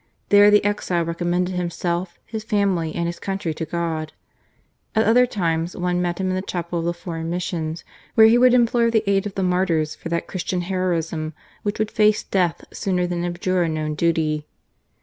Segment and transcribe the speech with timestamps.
[0.29, 4.13] There the exile recommended himself, his family, and his country to God.
[4.95, 7.83] At other times one met him in the Chapel of the Foreign Missions,
[8.15, 11.91] where he would implore the aid of the martyrs for that Christian heroism which would
[11.91, 14.47] face death sooner than abjure a known duty.